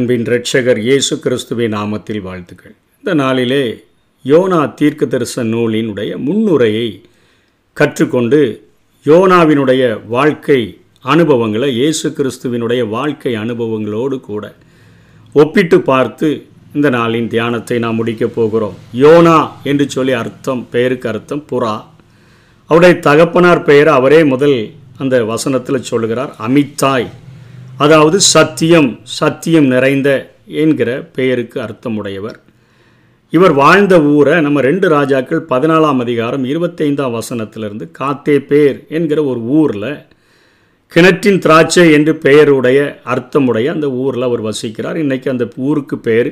[0.00, 2.74] அன்பின் இரட்சகர் இயேசு கிறிஸ்துவின் நாமத்தில் வாழ்த்துக்கள்.
[3.00, 3.64] இந்த நாளிலே
[4.24, 6.86] யோனா தீர்க்க தரிசன நூலினுடைய முன்னுரையை
[7.76, 8.40] கற்றுக்கொண்டு
[9.06, 9.82] யோனாவினுடைய
[10.16, 10.58] வாழ்க்கை
[11.14, 14.54] அனுபவங்களை இயேசு கிறிஸ்துவினுடைய வாழ்க்கை அனுபவங்களோடு கூட
[15.34, 16.28] ஒப்பிட்டு பார்த்து
[16.74, 18.76] இந்த நாளின் தியானத்தை நாம் முடிக்கப் போகிறோம்.
[19.04, 21.76] யோனா என்று சொல்லி அர்த்தம் பெயருக்கு அர்த்தம் புறா.
[22.70, 24.58] அவருடைய தகப்பனார் பெயர் அவரே முதல்
[24.98, 26.34] அந்த வசனத்தில் சொல்லுகிறார்.
[26.48, 27.10] அமித்தாய்.
[27.84, 30.08] அதாவது சத்தியம் சத்தியம் நிறைந்த
[30.62, 32.38] என்கிற பெயருக்கு அர்த்தமுடையவர்.
[33.32, 39.92] இவர் வாழ்ந்த ஊரை நம்ம ரெண்டு ராஜாக்கள் பதினாலாம் அதிகாரம் இருபத்தைந்தாம் வசனத்திலிருந்து காத்தே பேர் என்கிற ஒரு ஊரில்
[40.92, 42.80] கிணற்றின் திராட்சை என்று பெயருடைய
[43.14, 44.98] அர்த்தமுடைய அந்த ஊரில் அவர் வசிக்கிறார்.
[45.04, 46.30] இன்றைக்கி அந்த ஊருக்கு பேர்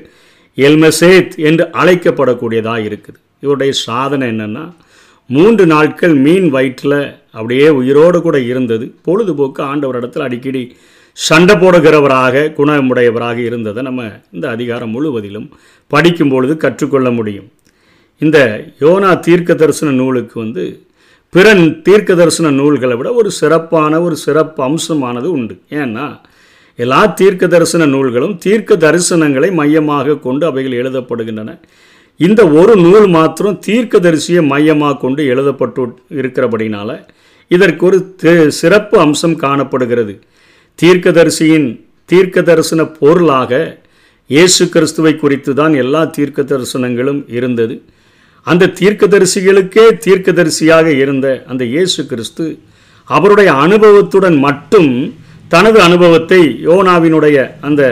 [0.56, 3.18] எல்மசேத் என்று அழைக்கப்படக்கூடியதாக இருக்குது.
[3.40, 4.66] இவருடைய சாதனை என்னென்னா
[5.26, 7.00] மூன்று நாட்கள் மீன் வயிற்றில்
[7.32, 8.94] அப்படியே உயிரோடு கூட இருந்தது.
[9.02, 10.64] பொழுதுபோக்கு ஆண்டவரிடத்தில் அடிக்கடி
[11.26, 14.02] சண்டை போடுகிறவராக குணமுடையவராக இருந்ததை நம்ம
[14.34, 15.48] இந்த அதிகாரம் முழுவதிலும்
[15.90, 17.48] படிக்கும் பொழுது கற்றுக்கொள்ள முடியும்.
[18.22, 18.38] இந்த
[18.82, 20.64] யோனா தீர்க்க தரிசன நூலுக்கு வந்து
[21.34, 21.46] பிற
[21.88, 25.56] தீர்க்க தரிசன நூல்களை விட ஒரு சிறப்பான ஒரு சிறப்பு அம்சமானது உண்டு.
[25.80, 26.06] ஏன்னா
[26.84, 31.50] எல்லா தீர்க்க தரிசன நூல்களும் தீர்க்க தரிசனங்களை மையமாக கொண்டு அவைகள் எழுதப்படுகின்றன.
[32.16, 35.82] இந்த ஒரு நூல் மாத்திரம் தீர்க்க தரிசியை மையமாக கொண்டு எழுதப்பட்டு
[36.22, 36.90] இருக்கிறபடினால
[37.50, 37.98] இதற்கு ஒரு
[38.62, 40.14] சிறப்பு அம்சம் காணப்படுகிறது.
[40.78, 41.68] தீர்க்கதரிசியின்
[42.10, 43.52] தீர்க்க தரிசன பொருளாக
[44.30, 47.74] இயேசு கிறிஸ்துவை குறித்து தான் எல்லா தீர்க்க தரிசனங்களும் இருந்தது.
[48.46, 52.46] அந்த தீர்க்கதரிசிகளுக்கே தீர்க்கதரிசியாக இருந்த அந்த இயேசு கிறிஸ்து
[53.08, 54.90] அவருடைய அனுபவத்துடன் மட்டும்
[55.48, 57.82] தனது அனுபவத்தை யோனாவினுடைய அந்த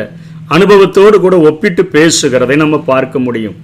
[0.57, 3.57] அனுபவத்தோடு கூட ஒப்பிட்டு பேசுகிறதை நம்ம பார்க்க முடியும்.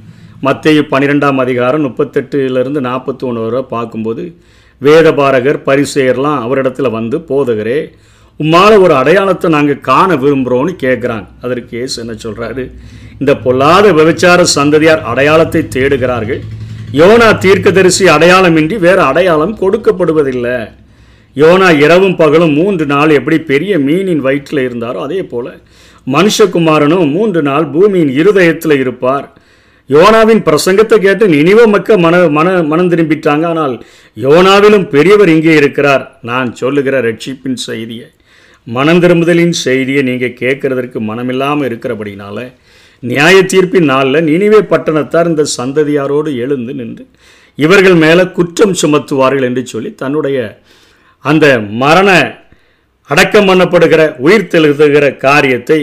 [0.47, 4.23] மத்திய பன்னிரெண்டாம் அதிகாரம் முப்பத்தெட்டுலேருந்து நாற்பத்தி ஒன்று வரை பார்க்கும்போது
[4.81, 7.81] வேதபாரகர் பரிசெயர்லாம் அவரிடத்துல வந்து போதகரே
[8.41, 12.65] உம்மால ஒரு அடையாளத்தை நாங்கள் காண விரும்புகிறோன்னு கேட்குறாங்க அதற்கு ஏசு என்ன சொல்கிறாரு
[13.21, 16.41] இந்த பொல்லாத விபச்சார சந்ததியார் அடையாளத்தை தேடுகிறார்கள்.
[17.01, 20.57] யோனா தீர்க்கதரிசி அடையாளமின்றி வேறு அடையாளம் கொடுக்கப்படுவதில்லை.
[21.37, 25.53] யோனா இரவும் பகலும் மூன்று நாள் எப்படி பெரிய மீனின் வயிற்றில் இருந்தாரோ அதே போல்
[26.15, 29.29] மனுஷகுமாரனும் மூன்று நாள் பூமியின் இருதயத்தில் இருப்பார்.
[29.91, 33.45] யோனாவின் பிரசங்கத்தை கேட்டு நினைவ மக்க மன மன மனம் திரும்பிட்டாங்க.
[33.53, 33.77] ஆனால்
[34.25, 36.05] யோனாவிலும் பெரியவர் இங்கே இருக்கிறார்.
[36.31, 38.09] நான் சொல்லுகிற ரட்சிப்பின் செய்தியை
[38.67, 42.39] மனம் திரும்புதலின் செய்தியை நீங்கள் கேட்கறதற்கு மனமில்லாமல் இருக்கிறபடினால
[43.03, 47.05] நியாய தீர்ப்பின் நாளில் நினைவே பட்டணத்தார் இந்த சந்ததியாரோடு எழுந்து நின்று
[47.55, 50.61] இவர்கள் மேலே குற்றம் சுமத்துவார்கள் என்று சொல்லி தன்னுடைய
[51.25, 52.11] அந்த மரண
[53.11, 55.81] அடக்கம் பண்ணப்படுகிற உயிர் தெழுதுகிற காரியத்தை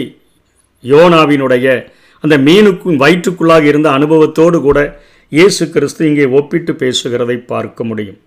[0.84, 1.66] யோனாவினுடைய
[2.24, 4.78] அந்த மீனுக்கும் வயிற்றுக்குள்ளாக இருந்த அனுபவத்தோடு கூட
[5.32, 8.18] இயேசு கிறிஸ்து இங்கே ஒப்பிட்டு பேசுகிறதை பார்க்க முடியும்.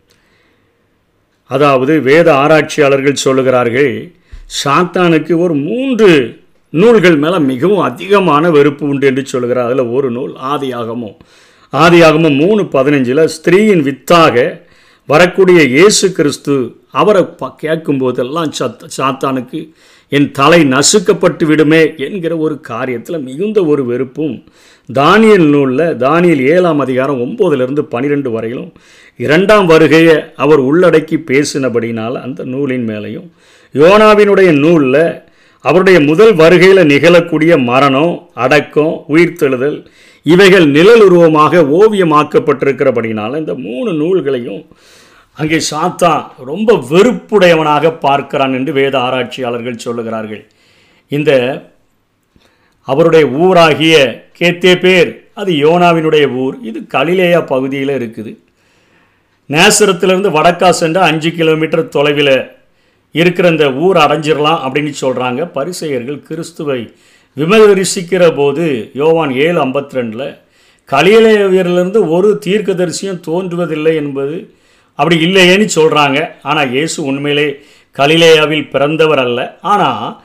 [1.50, 3.92] அதாவது வேத ஆராய்ச்சியாளர்கள் சொல்லுகிறார்கள்
[4.62, 6.10] சாத்தானுக்கு ஒரு மூன்று
[6.74, 11.16] நூல்கள் மேலே மிகவும் அதிகமான வெறுப்பு உண்டு என்று சொல்கிறார் அதில் ஒரு நூல் ஆதியாகமும்.
[11.74, 14.36] ஆதியாகமும் மூணு பதினஞ்சில் ஸ்திரீயின் வித்தாக
[15.10, 16.56] வரக்கூடிய இயேசு கிறிஸ்து
[16.92, 19.60] அவரை ப கேட்கும்போதெல்லாம் சத் சாத்தானுக்கு
[20.12, 24.36] என் தலை நசுக்கப்பட்டு விடுமே என்கிற ஒரு காரியத்தில் மிகுந்த ஒரு வெறுப்பும்
[24.90, 28.72] தானியல் நூலில் தானியல் ஏழாம் அதிகாரம் ஒம்போதுலேருந்து பன்னிரெண்டு வரையிலும்
[29.20, 33.30] இரண்டாம் வருகையை அவர் உள்ளடக்கி பேசினபடினால் அந்த நூலின் மேலேயும்
[33.74, 35.04] யோனாவினுடைய நூலில்
[35.66, 39.78] அவருடைய முதல் வருகையில் நிகழக்கூடிய மரணம் அடக்கம் உயிர்த்தெழுதல்
[40.26, 44.62] இவைகள் நிழல் உருவமாக ஓவியமாக்கப்பட்டிருக்கிறபடினால இந்த மூணு நூல்களையும்
[45.38, 50.44] அங்கே சாத்தான் ரொம்ப வெறுப்புடையவனாக பார்க்கிறான் என்று வேத ஆராய்ச்சியாளர்கள் சொல்லுகிறார்கள்.
[51.12, 51.32] இந்த
[52.88, 53.96] அவருடைய ஊராகிய
[54.40, 58.32] கேத்தே பேர் அது யோனாவினுடைய ஊர் இது கலிலேயா பகுதியில் இருக்குது.
[59.50, 62.36] நேசரத்திலிருந்து வடக்கா சென்ற அஞ்சு கிலோமீட்டர் தொலைவில்
[63.16, 66.82] இருக்கிற இந்த ஊர் அடைஞ்சிடலாம் அப்படின்னு சொல்கிறாங்க பரிசெயர்கள் கிறிஸ்துவை
[67.38, 70.28] விமரிசிக்கிற போது யோவான் ஏழு ஐம்பத்தி ரெண்டில்
[70.90, 74.36] கலியலேவியர்லேருந்து ஒரு தீர்க்கதரிசியும் தோன்றுவதில்லை என்பது
[75.00, 77.62] அப்படி இல்லையேன்னு சொல்கிறாங்க ஆனால் இயேசு உண்மையிலே
[77.96, 79.58] கலிலேயாவில் பிறந்தவர் அல்ல.
[79.62, 80.22] ஆனால்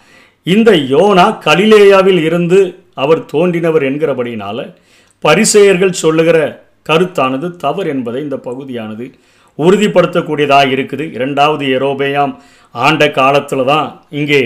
[0.46, 2.58] இந்த யோனா கலிலேயாவில் இருந்து
[2.94, 4.75] அவர் தோன்றினவர் என்கிறபடியினால்
[5.25, 9.06] பரிசெயர்கள் சொல்லுகிற கருத்தானது தவறு என்பதை இந்த பகுதியானது
[9.58, 11.05] உறுதிப்படுத்தக்கூடியதாக இருக்குது.
[11.16, 12.34] இரண்டாவது எரோபேயாம்
[12.75, 13.88] ஆண்ட காலத்தில் தான்
[14.19, 14.43] இங்கே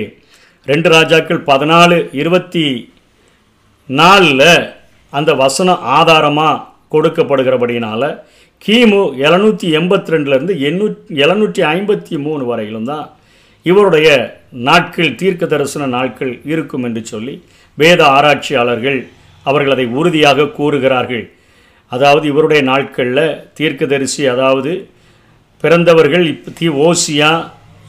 [0.66, 2.66] ரெண்டு ராஜாக்கள் பதினாலு இருபத்தி
[3.88, 4.50] நாலில்
[5.12, 6.62] அந்த வசனம் ஆதாரமாக
[6.94, 8.08] கொடுக்கப்படுகிறபடினால்
[8.62, 10.86] கிமு எழுநூற்றி எண்பத்தி ரெண்டுலேருந்து எண்ணூ
[11.24, 13.06] எழுநூற்றி ஐம்பத்தி மூணு வரையிலும் தான்
[13.66, 14.08] இவருடைய
[14.68, 17.34] நாட்கள் தீர்க்க தரிசன நாட்கள் இருக்கும் என்று சொல்லி
[17.78, 18.98] வேத ஆராய்ச்சியாளர்கள்
[19.46, 21.24] அவர்கள் அதை உறுதியாக கூறுகிறார்கள்.
[21.92, 24.72] அதாவது இவருடைய நாட்களில் தீர்க்கதரிசி அதாவது
[25.62, 27.30] பிறந்தவர்கள் இப்போ தி ஓசியா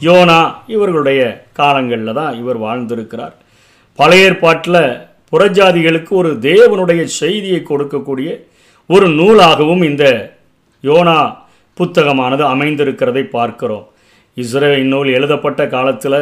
[0.00, 0.40] யோனா
[0.74, 1.20] இவர்களுடைய
[1.58, 3.34] காலங்களில் தான் இவர் வாழ்ந்திருக்கிறார்.
[3.98, 4.82] பழைய ஏற்பாட்டில்
[5.32, 8.28] புறஜாதிகளுக்கு ஒரு தேவனுடைய செய்தியை கொடுக்கக்கூடிய
[8.90, 10.04] ஒரு நூலாகவும் இந்த
[10.84, 11.18] யோனா
[11.78, 13.86] புத்தகமானது அமைந்திருக்கிறதை பார்க்கிறோம்.
[14.36, 16.20] இஸ்ரேல் நூல் எழுதப்பட்ட காலத்தில்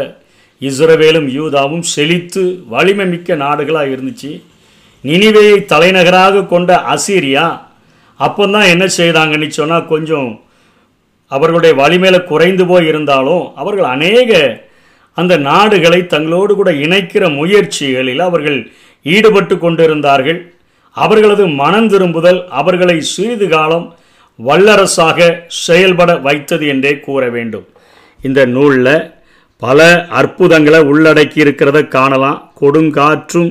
[0.63, 2.43] இஸ்ரவேலும் யூதாவும் செழித்து
[2.75, 4.31] வலிமை மிக்க நாடுகளாக இருந்துச்சு.
[5.05, 7.47] நினிவையை தலைநகராக கொண்ட அசீரியா
[8.21, 10.29] அப்போ தான் என்ன செய்தாங்கன்னு சொன்னால் கொஞ்சம்
[11.37, 14.31] அவர்களுடைய வலிமையில குறைந்து போய் இருந்தாலும் அவர்கள் அநேக
[15.19, 18.59] அந்த நாடுகளை தங்களோடு கூட இணைக்கிற முயற்சிகளில் அவர்கள்
[19.07, 20.39] ஈடுபட்டு கொண்டிருந்தார்கள்.
[20.97, 23.87] அவர்களது மனம் திரும்புதல் அவர்களை சிறிது காலம்
[24.39, 25.19] வல்லரசாக
[25.65, 27.67] செயல்பட வைத்தது என்றே கூற வேண்டும்.
[28.29, 28.95] இந்த நூலில்
[29.63, 29.81] பல
[30.21, 32.39] அற்புதங்களை உள்ளடக்கி இருக்கிறத காணலாம்.
[32.61, 33.51] கொடுங்காற்றும்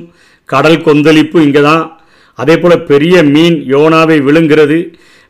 [0.50, 1.84] கடல் கொந்தளிப்பு இங்கே தான்
[2.40, 4.80] அதே போல் பெரிய மீன் யோனாவை விழுங்கிறது.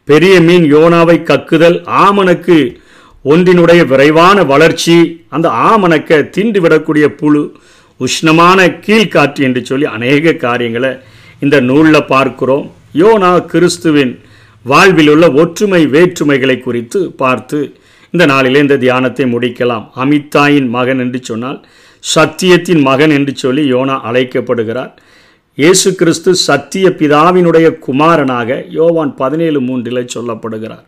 [0.10, 2.58] பெரிய மீன் யோனாவை கக்குதல் ஆமணக்கு
[3.26, 4.96] ஒன்றினுடைய விரைவான வளர்ச்சி
[5.36, 7.44] அந்த ஆமணக்க தின்று விடக்கூடிய புழு
[8.00, 10.92] உஷ்ணமான கீழ்காற்று என்று சொல்லி அநேக காரியங்களை
[11.40, 12.66] இந்த நூலில் பார்க்கிறோம்.
[13.02, 14.14] யோனா கிறிஸ்துவின்
[14.72, 17.60] வாழ்வில் உள்ள ஒற்றுமை வேற்றுமைகளை குறித்து பார்த்து
[18.14, 19.86] இந்த நாளிலே இந்த தியானத்தை முடிக்கலாம்.
[20.02, 21.60] அமித்தாயின் மகன் என்று சொன்னால்
[22.04, 24.92] சத்தியத்தின் மகன் என்று சொல்லி யோனா அழைக்கப்படுகிறார்.
[25.62, 30.86] இயேசு கிறிஸ்து சத்திய பிதாவினுடைய குமாரனாக யோவான் பதினேழு மூன்றில் சொல்லப்படுகிறார்.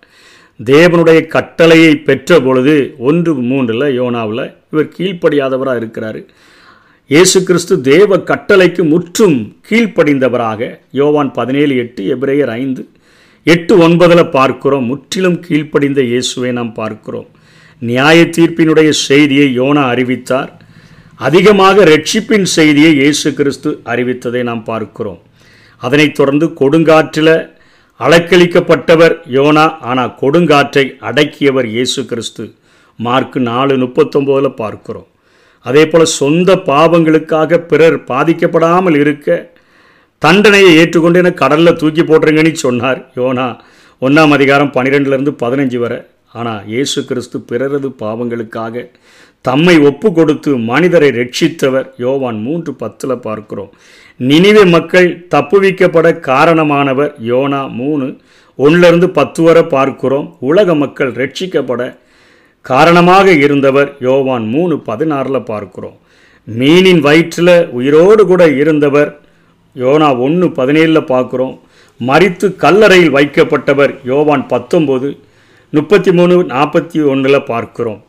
[0.59, 2.75] தேவனுடைய கட்டளையை பெற்ற பொழுது
[3.07, 6.19] ஒன்று மூன்றில் யோனாவில் இவர் கீழ்ப்படியாதவராக இருக்கிறார்.
[7.09, 9.37] இயேசு கிறிஸ்து தேவ கட்டளைக்கு முற்றும்
[9.69, 10.71] கீழ்ப்படிந்தவராக
[11.01, 12.83] யோவான் பதினேழு எட்டு எபிரேயர் ஐந்து
[13.43, 14.89] எட்டு ஒன்பதில் பார்க்கிறோம்.
[14.93, 17.29] முற்றிலும் கீழ்ப்படிந்த இயேசுவை நாம் பார்க்கிறோம்.
[17.91, 20.51] நியாய தீர்ப்பினுடைய செய்தியை யோனா அறிவித்தார்.
[21.19, 25.19] அதிகமாக ரட்சிப்பின் செய்தியை இயேசு கிறிஸ்து அறிவித்ததை நாம் பார்க்கிறோம்.
[25.85, 27.35] அதனைத் தொடர்ந்து கொடுங்காற்றில்
[27.99, 32.43] அலக்களிக்கப்பட்டவர் யோனா ஆனால் கொடுங்காற்றை அடக்கியவர் இயேசு கிறிஸ்து.
[32.99, 35.07] மார்க்கு நாலு முப்பத்தொம்போதில் பார்க்கிறோம்.
[35.65, 39.37] அதே போல் சொந்த பாவங்களுக்காக பிறர் பாதிக்கப்படாமல் இருக்க
[40.21, 43.47] தண்டனையை ஏற்றுக்கொண்டு என கடலில் தூக்கி போட்டுருங்கன்னு சொன்னார் யோனா.
[44.01, 45.99] ஒன்றாம் அதிகாரம் பன்னிரெண்டுலேருந்து பதினஞ்சு வரை.
[46.39, 48.85] ஆனால் இயேசு கிறிஸ்து பிறரது பாவங்களுக்காக
[49.47, 53.71] தம்மை ஒப்பு கொடுத்து மனிதரை ரட்சித்தவர் யோவான் மூன்று பத்தில் பார்க்கிறோம்.
[54.29, 58.05] நினைவு மக்கள் தப்புவிக்கப்பட காரணமானவர் யோனா மூணு
[58.55, 60.27] ஒன்றிலிருந்து பத்து வரை பார்க்கிறோம்.
[60.49, 61.81] உலக மக்கள் ரட்சிக்கப்பட
[62.61, 65.97] காரணமாக இருந்தவர் யோவான் மூணு பதினாறில் பார்க்கிறோம்.
[66.47, 69.11] மீனின் வயிற்றில் உயிரோடு கூட இருந்தவர்
[69.83, 71.55] யோனா ஒன்று பதினேழில் பார்க்குறோம்.
[71.99, 75.09] மறித்து கல்லறையில் வைக்கப்பட்டவர் யோவான் பத்தொம்போது
[75.73, 78.01] முப்பத்தி மூணு நாற்பத்தி ஒன்றில் பார்க்கிறோம்.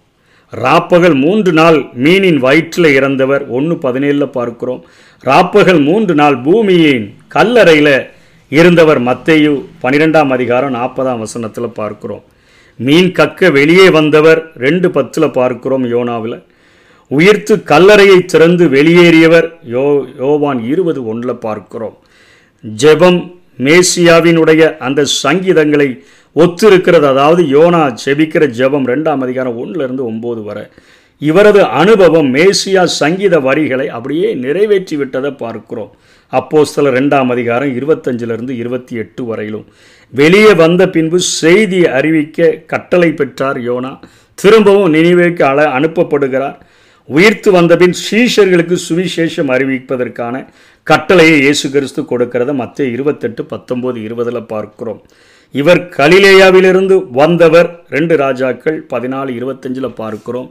[0.63, 3.43] ராப்பகல் மூன்று நாள் மீனின் வயிற்றில் இறந்தவர்.
[3.57, 4.81] ஒன்று பதினேழில் பார்க்கிறோம்.
[5.25, 7.97] ராப்பகல் மூன்று நாள் பூமியின் கல்லறையில்
[8.49, 9.53] இருந்தவர் மத்தையு
[9.83, 12.25] பன்னிரெண்டாம் அதிகாரம் நாற்பதாம் வசனத்தில் பார்க்கிறோம்.
[12.79, 16.37] மீன் கக்க வெளியே வந்தவர் ரெண்டு பத்தில் பார்க்கிறோம் யோனாவில்.
[17.11, 19.87] உயிர்த்து கல்லறையை திறந்து வெளியேறியவர் யோ
[20.21, 21.97] யோவான் இருபது ஒன்றில் பார்க்கிறோம்.
[22.65, 23.21] ஜெபம்
[23.67, 25.89] மேசியாவினுடைய அந்த சங்கீதங்களை
[26.37, 30.65] ஒத்து இருக்கிறது அதாவது யோனா செபிக்கிற ஜெபம் ரெண்டாம் அதிகாரம் ஒன்றுலேருந்து ஒம்பது வரை.
[31.23, 35.91] இவரது அனுபவம் மேசியா சங்கீத வரிகளை அப்படியே நிறைவேற்றி விட்டதை பார்க்கிறோம்.
[36.33, 39.67] அப்போஸ்தல ரெண்டாம் அதிகாரம் இருபத்தஞ்சிலிருந்து இருபத்தி எட்டு வரையிலும்.
[40.13, 43.93] வெளியே வந்த பின்பு செய்தி அறிவிக்க கட்டளை பெற்றார் யோனா.
[44.39, 46.59] திரும்பவும் நினைவேக்கு அழ அனுப்பப்படுகிறார்.
[47.09, 50.35] உயிர்த்து வந்தபின் சீஷர்களுக்கு சுவிசேஷம் அறிவிப்பதற்கான
[50.87, 55.01] கட்டளையை இயேசு கிறிஸ்து கொடுக்கிறத மத்திய இருபத்தெட்டு பத்தொம்போது இருபதில் பார்க்கிறோம்.
[55.59, 60.49] இவர் கலிலேயாவிலிருந்து வந்தவர் ரெண்டு ராஜாக்கள் பதினாலு இருபத்தஞ்சில் பார்க்கிறோம்.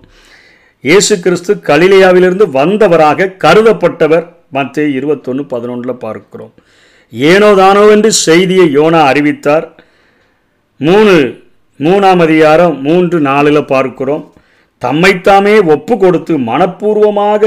[0.84, 4.26] இயேசு கிறிஸ்து கலிலேயாவிலிருந்து வந்தவராக கருதப்பட்டவர்
[4.58, 6.54] மத்திய இருபத்தொன்று பதினொன்றில் பார்க்கிறோம்.
[7.14, 9.66] ஏனோதானோ என்று செய்தியை யோனா அறிவித்தார்.
[10.80, 11.16] மூணு
[11.80, 14.24] மூணாம் அதிகாரம் மூன்று நாளில் பார்க்கிறோம்.
[14.82, 17.44] தம்மைத்தாமே ஒப்பு கொடுத்து மனப்பூர்வமாக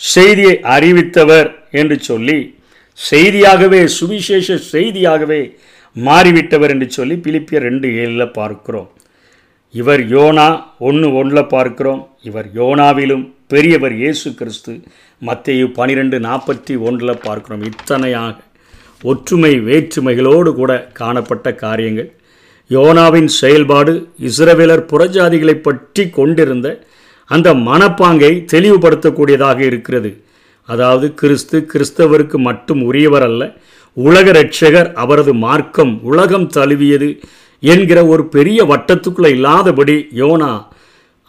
[0.00, 1.48] செய்தியை அறிவித்தவர்
[1.80, 2.38] என்று சொல்லி
[2.98, 5.42] செய்தியாகவே சுவிசேஷ செய்தியாகவே
[5.96, 8.88] மாறிவிட்டவர் என்று சொல்லி பிலிப்பியர் ரெண்டு ஏழில் பார்க்கிறோம்.
[9.74, 10.46] இவர் யோனா
[10.88, 12.02] ஒன்று ஒன்றில் பார்க்கிறோம்.
[12.28, 14.72] இவர் யோனாவிலும் பெரியவர் இயேசு கிறிஸ்து
[15.22, 17.62] மத்தையு பனிரெண்டு நாற்பத்தி ஒன்றில் பார்க்கிறோம்.
[17.70, 18.36] இத்தனையாக
[19.10, 22.10] ஒற்றுமை வேற்றுமைகளோடு கூட காணப்பட்ட காரியங்கள்.
[22.70, 23.92] யோனாவின் செயல்பாடு
[24.28, 26.68] இஸ்ரவேலர் புறஜாதிகளை பற்றி கொண்டிருந்த
[27.30, 30.10] அந்த மனப்பாங்கை தெளிவுபடுத்தக்கூடியதாக இருக்கிறது.
[30.68, 33.42] அதாவது கிறிஸ்து கிறிஸ்தவருக்கு மட்டும் உரியவர் அல்ல
[33.96, 37.08] உலக ரட்சகர் அவரது மார்க்கம் உலகம் தழுவியது
[37.62, 40.52] என்கிற ஒரு பெரிய வட்டத்துக்குள்ளே இல்லாதபடி யோனா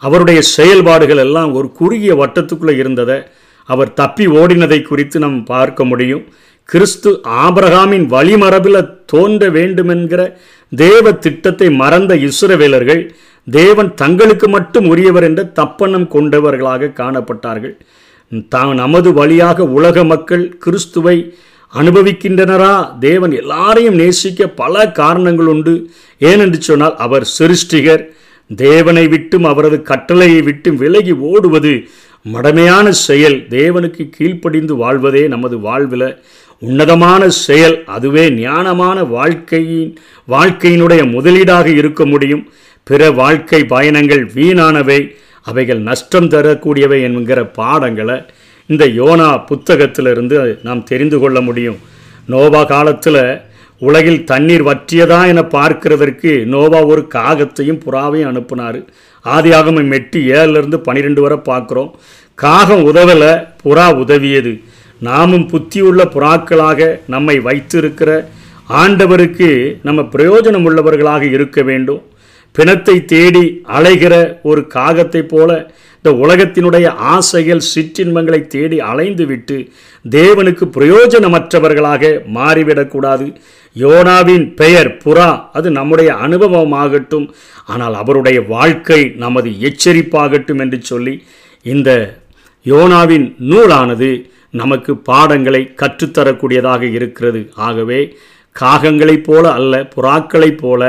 [0.02, 3.18] அவருடைய செயல்பாடுகள் எல்லாம் ஒரு குறுகிய வட்டத்துக்குள்ளே இருந்ததை
[3.68, 6.22] அவர் தப்பி ஓடினதை குறித்து நாம் பார்க்க முடியும்.
[6.68, 7.10] கிறிஸ்து
[7.44, 10.22] ஆபிரகாமின் வழிமரபில் தோன்ற வேண்டுமென்கிற
[10.72, 13.02] தேவ திட்டத்தை மறந்த இஸ்ரவேலர்கள்
[13.46, 17.74] தேவன் தங்களுக்கு மட்டும் உரியவர் என்ற தப்பணம் கொண்டவர்களாக காணப்பட்டார்கள்.
[18.54, 21.16] தான் நமது வழியாக உலக மக்கள் கிறிஸ்துவை
[21.78, 22.98] அனுபவிக்கின்றனரா?
[22.98, 25.90] தேவன் எல்லாரையும் நேசிக்க பல காரணங்கள் உண்டு.
[26.20, 28.04] ஏனென்று சொன்னால் அவர் சிருஷ்டிகர்.
[28.56, 31.84] தேவனை விட்டும் அவரது கட்டளையை விட்டும் விலகி ஓடுவது
[32.32, 33.46] மடமையான செயல்.
[33.48, 36.22] தேவனுக்கு கீழ்ப்படிந்து வாழ்வதே நமது வாழ்வில்
[36.58, 37.84] உன்னதமான செயல்.
[37.84, 39.98] அதுவே ஞானமான வாழ்க்கையின்
[40.28, 42.52] வாழ்க்கையினுடைய முதலீடாக இருக்க முடியும்.
[42.82, 45.16] பிற வாழ்க்கை பயணங்கள் வீணானவை.
[45.42, 48.24] அவைகள் நஷ்டம் தரக்கூடியவை என்கிற பாடங்களை
[48.66, 51.78] இந்த யோனா புத்தகத்திலிருந்து நாம் தெரிந்து கொள்ள முடியும்.
[52.26, 53.40] நோவா காலத்தில்
[53.78, 58.84] உலகில் தண்ணீர் வற்றியதா என பார்க்கிறதற்கு நோவா ஒரு காகத்தையும் புறாவையும் அனுப்புனார்.
[59.24, 61.90] ஆதியாகமம் எட்டு ஏழுலேருந்து பன்னிரெண்டு வரை பார்க்குறோம்.
[62.34, 64.62] காகம் உதவலை புறா உதவியது.
[64.98, 68.28] நாமும் புத்தியுள்ள புறாக்களாக நம்மை வைத்திருக்கிற
[68.68, 72.02] ஆண்டவருக்கு நம்ம பிரயோஜனம் உள்ளவர்களாக இருக்க வேண்டும்.
[72.52, 75.72] பிணத்தை தேடி அலைகிற ஒரு காகத்தைப் போல
[76.04, 79.56] இந்த உலகத்தினுடைய ஆசைகள் சிற்றின்பங்களை தேடி அலைந்து விட்டு
[80.04, 83.26] தேவனுக்கு பிரயோஜனமற்றவர்களாக மாறிவிடக்கூடாது.
[83.76, 87.28] யோனாவின் பெயர் புறா அது நம்முடைய அனுபவமாகட்டும்
[87.66, 91.14] ஆனால் அவருடைய வாழ்க்கை நமது எச்சரிப்பாகட்டும் என்று சொல்லி
[91.62, 92.18] இந்த
[92.66, 94.10] யோனாவின் நூலானது
[94.50, 97.52] நமக்கு பாடங்களை கற்றுத்தரக்கூடியதாக இருக்கிறது.
[97.68, 98.02] ஆகவே
[98.56, 100.82] காகங்களைப் போல அல்ல புறாக்களைப் போல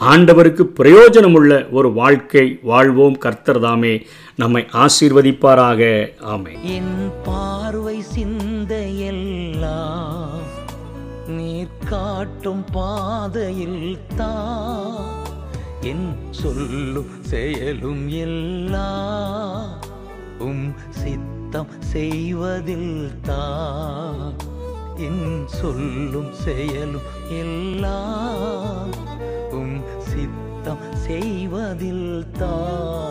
[0.00, 3.18] ஆண்டவருக்கு பிரயோஜனமுள்ள ஒரு வாழ்க்கை வாழ்வோம்.
[3.18, 4.06] கர்த்தர் தாமே
[4.36, 5.82] நம்மை ஆசீர்வதிப்பாராக.
[6.20, 8.50] ஆமை என் பார்வை சிந்தையெல்லாம்
[11.26, 14.32] நீர் காட்டும் பாதையில் தா.
[15.80, 18.90] என் சொல்லும் செயலும் எல்லா
[20.38, 24.34] உம் சித்தம் செய்வதில் தான்
[24.96, 27.08] என் சொல்லும் செயலும்
[27.42, 28.92] எல்லாம்
[30.64, 32.08] சித்தம் செய்வதில்
[32.40, 32.92] தான்.